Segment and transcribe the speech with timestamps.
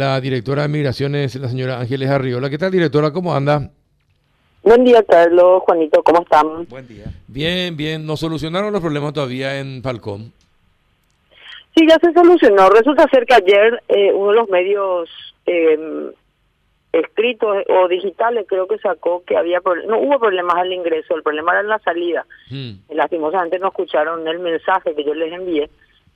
[0.00, 2.48] la directora de Migraciones, la señora Ángeles Arriola.
[2.48, 3.12] ¿Qué tal, directora?
[3.12, 3.70] ¿Cómo anda?
[4.62, 6.64] Buen día, Carlos, Juanito, ¿cómo están?
[6.68, 7.04] Buen día.
[7.28, 8.06] Bien, bien.
[8.06, 10.32] ¿No solucionaron los problemas todavía en Falcón?
[11.76, 12.70] Sí, ya se solucionó.
[12.70, 15.10] Resulta ser que ayer eh, uno de los medios
[15.44, 16.12] eh,
[16.92, 21.52] escritos o digitales creo que sacó que había no hubo problemas al ingreso, el problema
[21.52, 22.24] era en la salida.
[22.48, 22.72] Hmm.
[22.88, 25.68] Lastimosamente no escucharon el mensaje que yo les envié,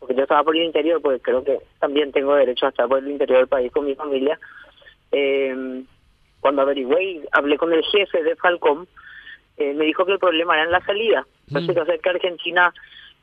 [0.04, 2.98] porque yo estaba por el interior, porque creo que también tengo derecho a estar por
[2.98, 4.38] el interior del país con mi familia.
[5.10, 5.82] Eh,
[6.40, 8.84] cuando averigüé y hablé con el jefe de Falcom,
[9.56, 11.26] eh, me dijo que el problema era en la salida.
[11.48, 12.02] Entonces, mm.
[12.02, 12.74] que Argentina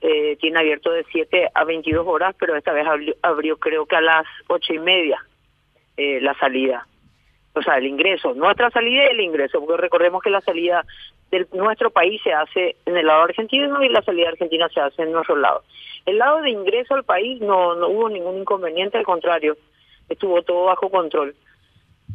[0.02, 2.88] eh, tiene abierto de 7 a 22 horas, pero esta vez
[3.22, 5.24] abrió, creo que a las ocho y media
[5.98, 6.88] eh, la salida
[7.54, 10.86] o sea, el ingreso, nuestra salida y el ingreso, porque recordemos que la salida
[11.32, 15.04] de nuestro país se hace en el lado argentino y la salida argentina se hace
[15.04, 15.64] en nuestro lado.
[16.06, 19.56] El lado de ingreso al país no, no hubo ningún inconveniente, al contrario,
[20.10, 21.36] estuvo todo bajo control.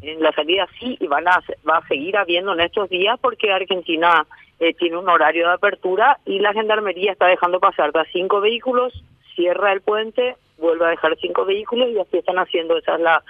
[0.02, 3.52] En la salida sí y van a, va a seguir habiendo en estos días porque
[3.52, 4.26] Argentina
[4.60, 8.92] eh, tiene un horario de apertura y la gendarmería está dejando pasar a cinco vehículos,
[9.34, 13.22] cierra el puente, vuelve a dejar cinco vehículos y así están haciendo, esa es la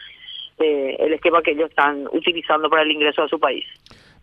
[0.58, 3.66] eh, el esquema que ellos están utilizando para el ingreso a su país.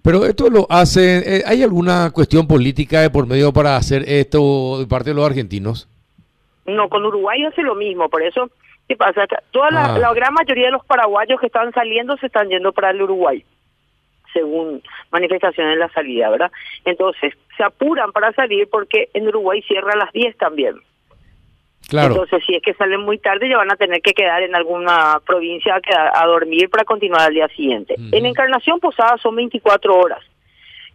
[0.03, 4.79] Pero esto lo hace, eh, ¿hay alguna cuestión política de por medio para hacer esto
[4.79, 5.87] de parte de los argentinos?
[6.65, 8.49] No, con Uruguay hace lo mismo, por eso,
[8.87, 9.25] ¿qué pasa?
[9.51, 9.97] Toda la, ah.
[9.97, 13.45] la gran mayoría de los paraguayos que están saliendo se están yendo para el Uruguay,
[14.33, 16.51] según manifestaciones en la salida, ¿verdad?
[16.83, 20.75] Entonces, se apuran para salir porque en Uruguay cierra a las 10 también.
[22.01, 25.19] Entonces, si es que salen muy tarde, ya van a tener que quedar en alguna
[25.25, 25.79] provincia
[26.13, 27.95] a, dormir para continuar al día siguiente.
[28.11, 30.19] En Encarnación Posada son 24 horas.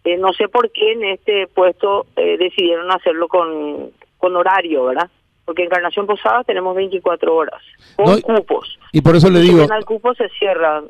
[0.04, 5.10] Eh, no sé por qué en este puesto eh, decidieron hacerlo con, con horario, ¿verdad?
[5.44, 7.62] Porque en Encarnación Posada tenemos 24 horas,
[7.96, 8.78] con cupos.
[8.92, 9.62] Y por eso le digo...
[9.62, 10.82] En el cupo se cierra.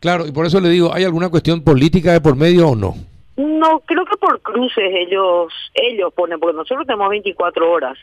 [0.00, 2.94] Claro, y por eso le digo, ¿hay alguna cuestión política de por medio o no?
[3.36, 7.96] No, creo que por cruces ellos ellos ponen, porque nosotros tenemos 24 horas.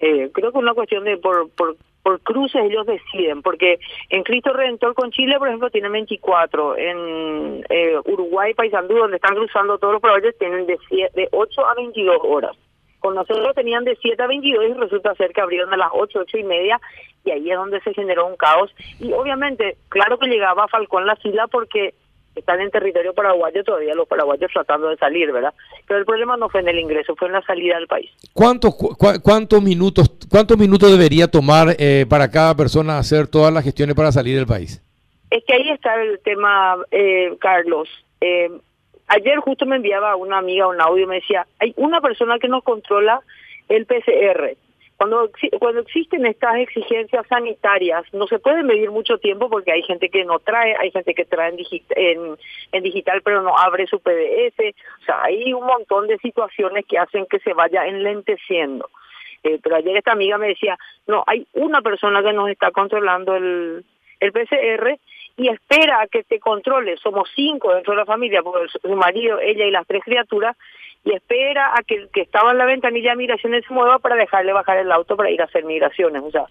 [0.00, 3.78] Eh, creo que es una cuestión de por, por, por cruces ellos deciden, porque
[4.10, 9.34] en Cristo Redentor con Chile, por ejemplo, tienen 24, en eh, Uruguay, Paysandú, donde están
[9.34, 10.78] cruzando todos los proyectos, tienen de,
[11.14, 12.56] de 8 a 22 horas.
[12.98, 16.18] Con nosotros tenían de 7 a 22 y resulta ser que abrieron a las 8,
[16.20, 16.80] 8 y media
[17.24, 18.74] y ahí es donde se generó un caos.
[19.00, 21.94] Y obviamente, claro que llegaba Falcón la fila porque
[22.36, 25.54] están en territorio paraguayo todavía los paraguayos tratando de salir, ¿verdad?
[25.86, 28.10] Pero el problema no fue en el ingreso, fue en la salida del país.
[28.32, 28.74] ¿Cuántos
[29.22, 34.12] cuántos minutos cuántos minutos debería tomar eh, para cada persona hacer todas las gestiones para
[34.12, 34.82] salir del país?
[35.30, 37.88] Es que ahí está el tema, eh, Carlos.
[38.20, 38.50] Eh,
[39.08, 42.48] ayer justo me enviaba una amiga un audio y me decía, hay una persona que
[42.48, 43.20] nos controla
[43.68, 44.56] el PCR
[44.96, 50.08] cuando, cuando existen estas exigencias sanitarias, no se puede medir mucho tiempo porque hay gente
[50.08, 51.54] que no trae, hay gente que trae
[51.90, 54.58] en, digital pero no abre su PDF.
[54.58, 58.88] O sea, hay un montón de situaciones que hacen que se vaya enlenteciendo.
[59.42, 63.36] Eh, pero ayer esta amiga me decía, no, hay una persona que nos está controlando
[63.36, 63.84] el,
[64.20, 64.98] el PCR
[65.36, 66.96] y espera a que se controle.
[66.96, 70.56] Somos cinco dentro de la familia, porque su marido, ella y las tres criaturas,
[71.06, 74.16] y espera a que el que estaba en la ventanilla de migraciones se mueva para
[74.16, 76.20] dejarle bajar el auto para ir a hacer migraciones.
[76.20, 76.46] O sea,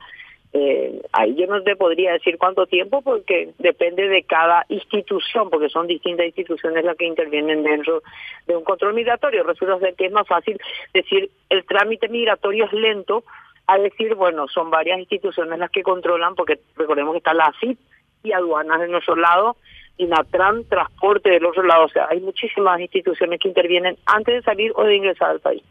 [0.54, 5.68] eh, ahí yo no te podría decir cuánto tiempo porque depende de cada institución, porque
[5.68, 8.02] son distintas instituciones las que intervienen dentro
[8.48, 9.44] de un control migratorio.
[9.44, 10.58] Resulta ser que es más fácil
[10.94, 13.26] decir el trámite migratorio es lento
[13.68, 17.78] a decir, bueno, son varias instituciones las que controlan, porque recordemos que está la ACIP
[18.24, 19.58] y aduanas de nuestro lado
[19.98, 21.86] INATRAN, transporte del otro lado.
[21.86, 25.64] O sea, hay muchísimas instituciones que intervienen antes de salir o de ingresar al país.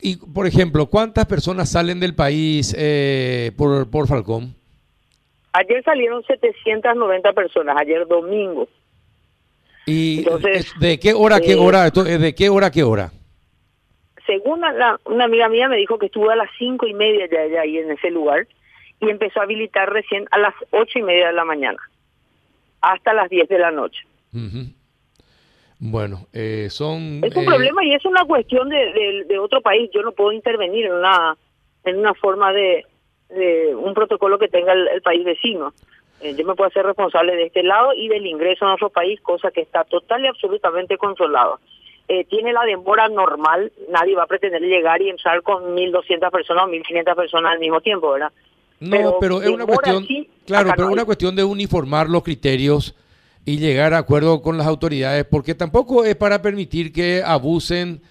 [0.00, 4.54] Y, por ejemplo, ¿cuántas personas salen del país eh, por, por Falcón?
[5.52, 8.68] Ayer salieron 790 personas, ayer domingo.
[9.86, 10.24] ¿Y
[10.80, 11.90] de qué hora qué eh, hora?
[11.90, 13.10] ¿De qué hora qué hora?
[14.26, 14.62] Según
[15.04, 17.90] una amiga mía me dijo que estuvo a las cinco y media ya, ahí en
[17.90, 18.46] ese lugar
[19.00, 21.78] y empezó a habilitar recién a las ocho y media de la mañana
[22.82, 24.00] hasta las 10 de la noche.
[25.78, 27.20] Bueno, eh, son...
[27.24, 29.90] Es un eh, problema y es una cuestión de, de, otro país.
[29.92, 31.36] Yo no puedo intervenir en una,
[31.84, 32.86] en una forma de,
[33.30, 35.72] de un protocolo que tenga el, país vecino.
[36.20, 39.20] Eh, yo me puedo hacer responsable de este lado y del ingreso a nuestro país,
[39.22, 41.58] cosa que está total y absolutamente controlada.
[42.28, 46.68] tiene la demora normal, nadie va a pretender llegar y entrar con 1.200 personas o
[46.68, 48.30] 1.500 personas al mismo tiempo, ¿verdad?
[48.82, 50.06] No, pero, es una cuestión,
[50.44, 52.94] claro, pero una cuestión de uniformar los criterios
[53.44, 58.02] y llegar a acuerdo con las autoridades, porque tampoco es para permitir que abusen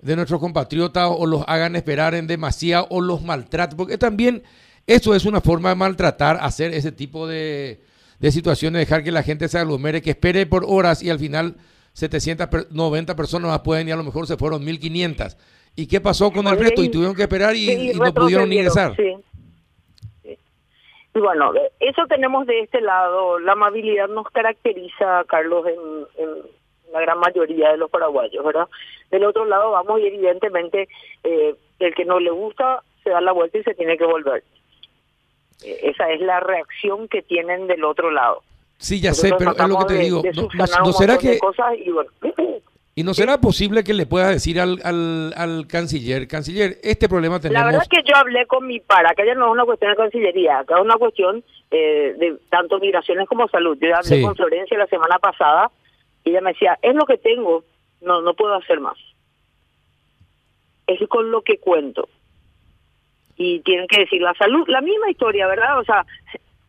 [0.00, 4.42] de nuestros compatriotas o los hagan esperar en demasía o los maltraten, porque también
[4.86, 7.80] Eso es una forma de maltratar, hacer ese tipo de,
[8.18, 11.56] de situaciones, dejar que la gente se aglomere, que espere por horas y al final
[11.92, 15.36] 790 personas más pueden y a lo mejor se fueron 1500.
[15.76, 16.82] ¿Y qué pasó con el resto?
[16.82, 18.94] Y tuvieron que esperar y, no pudieron ingresar.
[18.96, 19.16] Sí.
[21.20, 23.38] Y bueno, eso tenemos de este lado.
[23.40, 26.26] La amabilidad nos caracteriza, Carlos, en,
[26.94, 28.66] la gran mayoría de los paraguayos, ¿verdad?
[29.10, 30.88] Del otro lado vamos y evidentemente
[31.22, 34.42] eh, el que no le gusta se da la vuelta y se tiene que volver.
[35.62, 38.42] Eh, esa es la reacción que tienen del otro lado.
[38.78, 40.22] Sí, ya sé, pero es lo que te digo.
[40.82, 41.34] no, será que...
[41.34, 41.90] y,
[42.96, 47.60] no será posible que le pueda decir al, al, al, canciller, canciller, este problema tenemos...
[47.60, 49.92] La verdad es que yo hablé con mi para, que ya no es una cuestión
[49.92, 53.78] de cancillería, acá es una cuestión eh, de tanto migraciones como salud.
[53.80, 55.70] Yo hablé con Florencia la semana pasada
[56.24, 57.64] y ella me decía, es lo que tengo,
[58.00, 58.98] no, no puedo hacer más.
[60.86, 62.08] Es con lo que cuento
[63.36, 65.78] y tienen que decir la salud, la misma historia, ¿verdad?
[65.78, 66.04] O sea,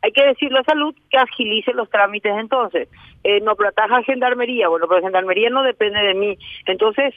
[0.01, 2.89] hay que decir la salud que agilice los trámites entonces.
[3.23, 6.37] Eh, no protaja Gendarmería, bueno, pero Gendarmería no depende de mí.
[6.65, 7.13] Entonces,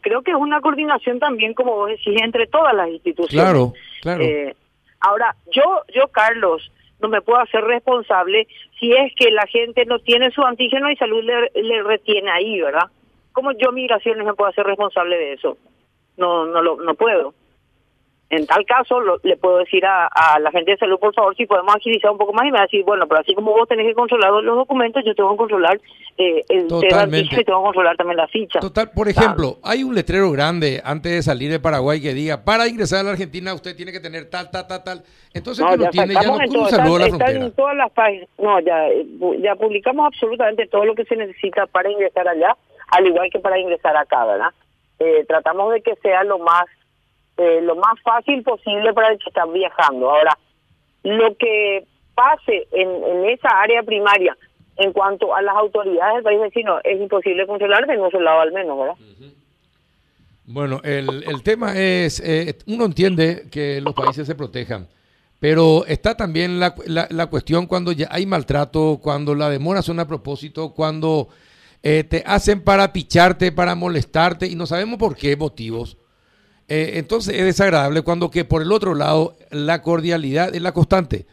[0.00, 3.50] creo que es una coordinación también, como vos decís, entre todas las instituciones.
[3.50, 3.72] Claro,
[4.02, 4.22] claro.
[4.22, 4.54] Eh,
[5.00, 6.70] ahora, yo, yo, Carlos,
[7.00, 8.46] no me puedo hacer responsable
[8.78, 12.60] si es que la gente no tiene su antígeno y salud le, le retiene ahí,
[12.60, 12.88] ¿verdad?
[13.32, 15.56] ¿Cómo yo, migraciones, me puedo hacer responsable de eso?
[16.16, 17.34] No, no, lo, no puedo.
[18.30, 21.74] En tal caso, le puedo decir a, la gente de salud, por favor, si podemos
[21.74, 23.86] agilizar un poco más y me va a decir, bueno, pero así como vos tenés
[23.86, 25.80] que controlar los documentos, yo tengo que controlar
[26.18, 27.40] eh, el Totalmente.
[27.40, 28.60] y tengo que controlar también la ficha.
[28.60, 32.68] Total, por ejemplo, hay un letrero grande antes de salir de Paraguay que diga, para
[32.68, 35.02] ingresar a la Argentina usted tiene que tener tal, tal, tal, tal.
[35.32, 37.30] Entonces, no, ya tiene, ya no la frontera.
[37.30, 38.28] en todas las páginas.
[38.36, 38.88] No, ya,
[39.40, 42.54] ya publicamos absolutamente todo lo que se necesita para ingresar allá,
[42.88, 44.50] al igual que para ingresar acá, ¿verdad?
[44.98, 46.66] Eh, tratamos de que sea lo más
[47.38, 50.10] eh, lo más fácil posible para el que está viajando.
[50.10, 50.36] Ahora,
[51.04, 54.36] lo que pase en, en esa área primaria
[54.76, 58.52] en cuanto a las autoridades del país vecino es imposible controlar de nuestro lado al
[58.52, 58.94] menos, ¿verdad?
[60.46, 64.88] Bueno, el, el tema es, eh, uno entiende que los países se protejan,
[65.38, 70.00] pero está también la, la, la, cuestión cuando ya hay maltrato, cuando la demora son
[70.00, 71.28] a propósito, cuando
[71.82, 75.98] eh, te hacen para picharte, para molestarte, y no sabemos por qué motivos.
[76.68, 81.24] Eh, entonces es desagradable cuando que por el otro lado la cordialidad es la constante.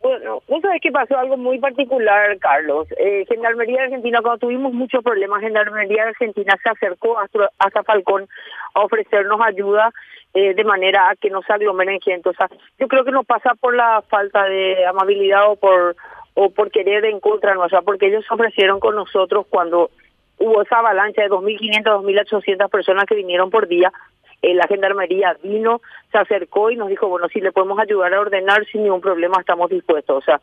[0.00, 2.88] Bueno, vos sabés que pasó algo muy particular, Carlos.
[2.96, 8.26] Eh, Gendarmería Argentina, cuando tuvimos muchos problemas, Gendarmería Argentina se acercó hasta, Falcón
[8.74, 9.90] a ofrecernos ayuda
[10.32, 12.30] eh, de manera a que no se aglomeren gente.
[12.30, 12.48] O sea,
[12.78, 15.96] yo creo que no pasa por la falta de amabilidad o por
[16.34, 19.90] o por querer en contra nuestra, porque ellos ofrecieron con nosotros cuando
[20.38, 23.92] hubo esa avalancha de 2.500, 2.800 personas que vinieron por día
[24.42, 28.20] eh, la gendarmería vino, se acercó y nos dijo, bueno, si le podemos ayudar a
[28.20, 30.18] ordenar sin ningún problema, estamos dispuestos.
[30.18, 30.40] O sea,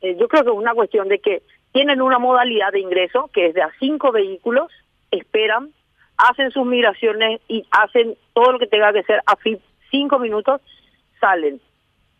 [0.00, 1.42] eh, yo creo que es una cuestión de que
[1.72, 4.70] tienen una modalidad de ingreso que es de a cinco vehículos,
[5.10, 5.70] esperan,
[6.16, 9.36] hacen sus migraciones y hacen todo lo que tenga que hacer a
[9.90, 10.60] cinco minutos,
[11.20, 11.60] salen,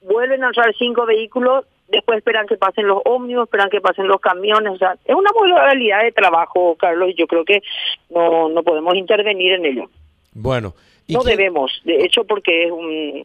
[0.03, 4.21] vuelven a entrar cinco vehículos, después esperan que pasen los ómnibus, esperan que pasen los
[4.21, 7.63] camiones, o sea, es una modalidad de trabajo, Carlos, y yo creo que
[8.11, 9.85] no, no podemos intervenir en ello.
[10.33, 10.75] Bueno,
[11.09, 12.73] no debemos, de hecho, porque es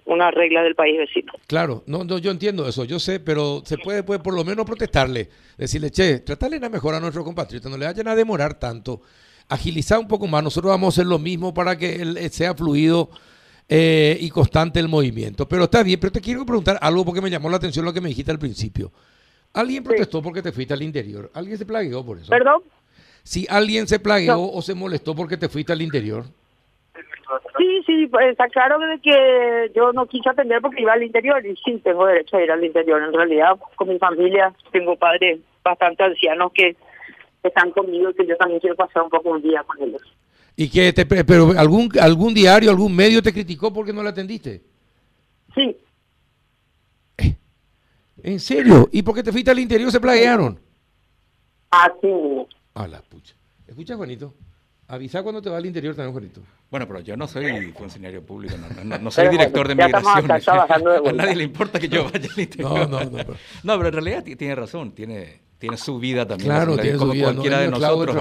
[0.05, 1.33] una regla del país vecino.
[1.47, 4.65] Claro, no, no, yo entiendo eso, yo sé, pero se puede, puede por lo menos
[4.65, 9.01] protestarle, decirle, che, tratarle de mejorar a nuestro compatriota, no le vayan a demorar tanto,
[9.47, 13.09] agilizar un poco más, nosotros vamos a hacer lo mismo para que eh, sea fluido
[13.67, 15.47] eh, y constante el movimiento.
[15.47, 18.01] Pero está bien, pero te quiero preguntar algo porque me llamó la atención lo que
[18.01, 18.91] me dijiste al principio.
[19.53, 21.31] ¿Alguien protestó porque te fuiste al interior?
[21.33, 22.29] ¿Alguien se plagueó por eso?
[22.29, 22.61] ¿Perdón?
[23.23, 26.25] Si alguien se plagueó o se molestó porque te fuiste al interior.
[27.69, 31.45] Sí, sí, pues está claro de que yo no quise atender porque iba al interior
[31.45, 32.99] y sí, tengo derecho a ir al interior.
[33.03, 36.75] En realidad, con mi familia, tengo padres bastante ancianos que
[37.43, 40.01] están conmigo y que yo también quiero pasar un poco un día con ellos.
[40.55, 44.63] ¿Y que te, pero algún algún diario, algún medio te criticó porque no la atendiste?
[45.53, 45.77] Sí.
[47.19, 47.35] Eh,
[48.23, 48.89] ¿En serio?
[48.91, 50.59] ¿Y por qué te fuiste al interior se plaguearon?
[51.69, 52.47] Así.
[52.73, 53.35] A la pucha.
[53.67, 54.33] Escucha, Juanito.
[54.87, 56.41] Avisa cuando te va al interior también, Juanito.
[56.69, 60.47] Bueno, pero yo no soy funcionario público, no, soy director de migraciones.
[60.47, 62.71] a nadie le importa que yo vaya al interior.
[62.71, 63.17] No, no, no.
[63.17, 63.33] Pero,
[63.63, 66.51] no, pero en realidad tiene razón, tiene, tiene su vida también.
[66.51, 68.15] Claro, tiene como su vida, cualquiera de nosotros.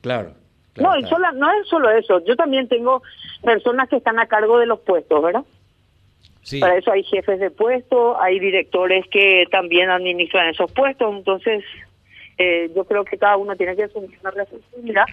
[0.00, 0.34] Claro.
[0.76, 2.24] no, y sola, no es solo eso.
[2.24, 3.02] Yo también tengo
[3.42, 5.44] personas que están a cargo de los puestos, ¿verdad?
[6.40, 6.60] Sí.
[6.60, 11.14] Para eso hay jefes de puesto, hay directores que también administran esos puestos.
[11.14, 11.62] Entonces,
[12.38, 15.04] eh, yo creo que cada uno tiene que asumir una responsabilidad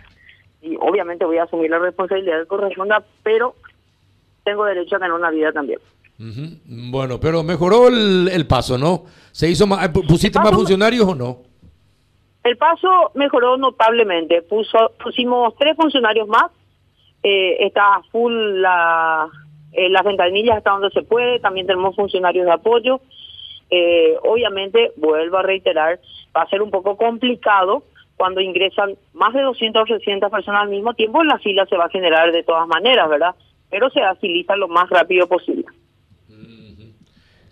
[0.61, 3.55] y obviamente voy a asumir la responsabilidad que corresponda, pero
[4.43, 5.79] tengo derecho a tener una vida también.
[6.17, 9.05] Bueno, pero mejoró el, paso, ¿no?
[9.31, 11.37] ¿Se hizo más, pusiste más funcionarios o no?
[12.43, 14.41] El paso mejoró notablemente.
[14.41, 16.51] Puso, pusimos tres funcionarios más.
[17.23, 19.29] Eh, está full la,
[19.71, 21.39] eh, las ventanillas hasta donde se puede.
[21.39, 22.99] También tenemos funcionarios de apoyo.
[23.69, 25.99] Eh, obviamente, vuelvo a reiterar,
[26.35, 27.83] va a ser un poco complicado
[28.19, 31.23] cuando ingresan más de 200 o 300 personas al mismo tiempo.
[31.23, 33.33] La fila se va a generar de todas maneras, ¿verdad?
[33.69, 35.63] Pero se agiliza lo más rápido posible.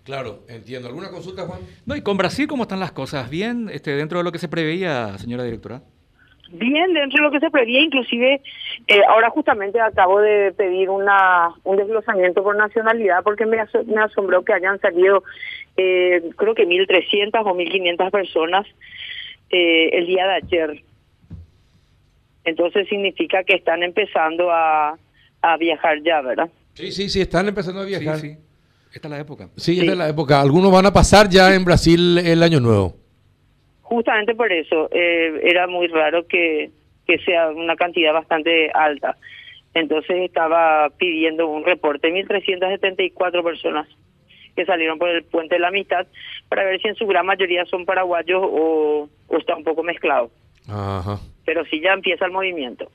[0.04, 0.88] Claro, entiendo.
[0.88, 1.60] ¿Alguna consulta, Juan?
[1.86, 3.30] No, y con Brasil, ¿cómo están las cosas?
[3.30, 5.80] ¿Bien este, dentro de lo que se preveía, señora directora?
[6.50, 8.42] Bien, dentro de lo que se preveía, inclusive
[8.88, 14.44] eh, ahora justamente acabo de pedir una un desglosamiento por nacionalidad porque me, me asombró
[14.44, 15.22] que hayan salido
[15.76, 18.66] eh, creo que 1.300 o 1.500 personas
[19.50, 20.82] eh, el día de ayer.
[22.44, 24.98] Entonces significa que están empezando a,
[25.42, 26.48] a viajar ya, ¿verdad?
[26.74, 28.16] Sí, sí, sí, están empezando a viajar.
[28.18, 28.38] Sí, sí.
[28.94, 29.48] Esta es la época.
[29.56, 30.40] Sí, esta es la época.
[30.40, 32.94] Algunos van a pasar ya en Brasil el año nuevo.
[33.82, 34.88] Justamente por eso.
[34.92, 36.70] Eh, era muy raro que,
[37.06, 39.16] que sea una cantidad bastante alta.
[39.74, 43.86] Entonces estaba pidiendo un reporte, 1.374 personas
[44.58, 46.06] que salieron por el puente de la amistad,
[46.48, 50.30] para ver si en su gran mayoría son paraguayos o, está un poco mezclado.
[50.68, 51.18] Ajá.
[51.44, 52.90] Pero sí ya empieza el movimiento.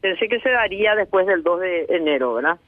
[0.00, 2.58] Pensé que se daría después del 2 de enero, ¿verdad?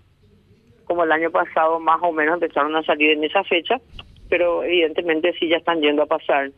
[0.93, 3.81] como el año pasado más o menos empezaron a salir en esa fecha,
[4.29, 6.51] pero evidentemente sí ya están yendo a pasar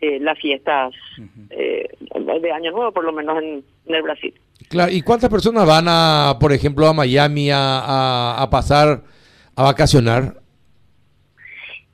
[0.00, 0.94] eh, las fiestas
[1.50, 1.88] eh,
[2.40, 4.32] de Año Nuevo, por lo menos en, el Brasil.
[4.68, 9.02] Claro, ¿y cuántas personas van a, por ejemplo, a Miami a, a, pasar,
[9.56, 10.41] a vacacionar?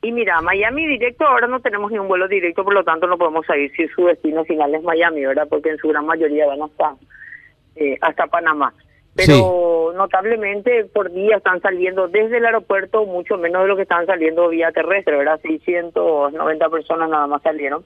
[0.01, 3.17] Y mira, Miami directo, ahora no tenemos ni un vuelo directo, por lo tanto no
[3.17, 5.47] podemos salir si su destino final es Miami, ¿verdad?
[5.49, 6.95] Porque en su gran mayoría van hasta,
[7.75, 8.73] eh, hasta Panamá
[9.15, 14.05] pero notablemente por día están saliendo desde el aeropuerto mucho menos de lo que están
[14.05, 15.39] saliendo vía terrestre, ¿verdad?
[15.41, 17.83] 690 personas nada más salieron.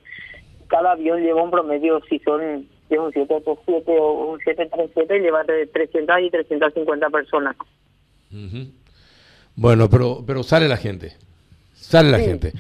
[0.68, 5.44] Cada avión lleva un promedio, si son si es un 787 o un 737, lleva
[5.44, 7.56] de 300 y 350 personas.
[9.56, 11.14] Bueno, pero pero sale la gente.
[11.84, 12.54] Sale la gente.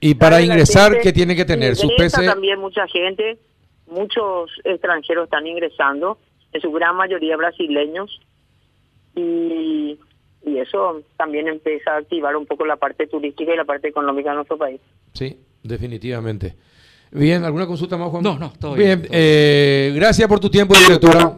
[0.00, 1.74] Y para ingresar, ¿qué tiene que tener?
[1.74, 2.24] Su PC...
[2.24, 3.38] también mucha gente,
[3.86, 6.18] muchos extranjeros están ingresando
[6.52, 8.20] en su gran mayoría brasileños,
[9.16, 9.98] y,
[10.44, 14.30] y eso también empieza a activar un poco la parte turística y la parte económica
[14.30, 14.80] de nuestro país.
[15.12, 16.54] Sí, definitivamente.
[17.10, 18.22] Bien, ¿alguna consulta más, Juan?
[18.22, 19.02] No, no, todo bien.
[19.02, 21.36] bien eh, gracias por tu tiempo, directora.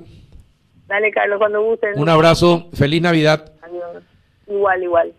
[0.87, 1.99] Dale, Carlos, cuando gusten.
[1.99, 3.54] Un abrazo, feliz Navidad.
[3.62, 4.04] Adiós.
[4.47, 5.14] Igual, igual.